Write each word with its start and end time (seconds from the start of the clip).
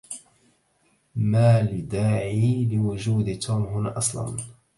مالداعي 1.15 2.65
لوجود 2.65 3.33
توم 3.39 3.63
هنا 3.63 3.97
أصلا؟ 3.97 4.37